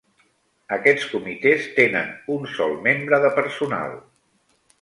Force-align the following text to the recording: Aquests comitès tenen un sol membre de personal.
Aquests 0.77 1.03
comitès 1.11 1.69
tenen 1.77 2.09
un 2.39 2.49
sol 2.57 2.75
membre 2.89 3.23
de 3.27 3.35
personal. 3.39 3.97